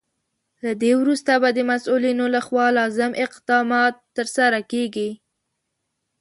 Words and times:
له 0.63 0.71
دې 0.81 0.91
وروسته 1.01 1.31
به 1.41 1.49
د 1.53 1.59
مسولینو 1.71 2.25
لخوا 2.35 2.67
لازم 2.77 3.11
اقدامات 3.25 3.95
ترسره 4.15 4.59
کیږي. 4.71 5.09